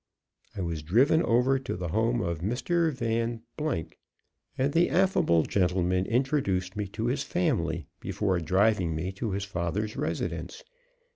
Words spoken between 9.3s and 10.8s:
father's residence.